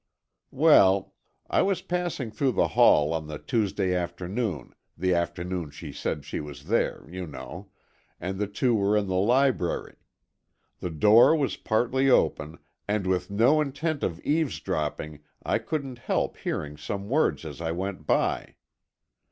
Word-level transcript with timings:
Well, 0.49 1.13
I 1.47 1.61
was 1.61 1.83
passing 1.83 2.31
through 2.31 2.53
the 2.53 2.69
hall 2.69 3.13
on 3.13 3.27
the 3.27 3.37
Tuesday 3.37 3.93
afternoon, 3.93 4.73
the 4.97 5.13
afternoon 5.13 5.69
she 5.69 5.91
said 5.93 6.25
she 6.25 6.39
was 6.39 6.63
there, 6.65 7.05
you 7.07 7.27
know, 7.27 7.69
and 8.19 8.39
the 8.39 8.47
two 8.47 8.73
were 8.73 8.97
in 8.97 9.05
the 9.05 9.13
library. 9.13 9.93
The 10.79 10.89
door 10.89 11.35
was 11.35 11.55
partly 11.55 12.09
open, 12.09 12.57
and 12.87 13.05
with 13.05 13.29
no 13.29 13.61
intent 13.61 14.01
of 14.03 14.19
eavesdropping, 14.21 15.19
I 15.45 15.59
couldn't 15.59 15.99
help 15.99 16.37
hearing 16.37 16.77
some 16.77 17.07
words 17.07 17.45
as 17.45 17.61
I 17.61 17.71
went 17.71 18.07
by. 18.07 18.55